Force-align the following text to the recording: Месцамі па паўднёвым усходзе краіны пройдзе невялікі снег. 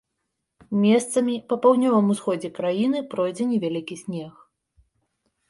Месцамі 0.85 1.35
па 1.53 1.57
паўднёвым 1.65 2.07
усходзе 2.15 2.49
краіны 2.61 2.97
пройдзе 3.13 3.43
невялікі 3.53 3.95
снег. 4.03 4.33